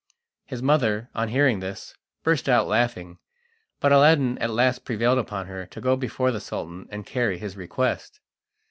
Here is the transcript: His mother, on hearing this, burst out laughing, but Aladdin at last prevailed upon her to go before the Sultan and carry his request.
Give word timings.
His 0.47 0.63
mother, 0.63 1.11
on 1.13 1.27
hearing 1.29 1.59
this, 1.59 1.93
burst 2.23 2.49
out 2.49 2.67
laughing, 2.67 3.19
but 3.79 3.91
Aladdin 3.91 4.35
at 4.39 4.49
last 4.49 4.83
prevailed 4.83 5.19
upon 5.19 5.45
her 5.45 5.67
to 5.67 5.79
go 5.79 5.95
before 5.95 6.31
the 6.31 6.39
Sultan 6.41 6.87
and 6.89 7.05
carry 7.05 7.37
his 7.37 7.55
request. 7.55 8.19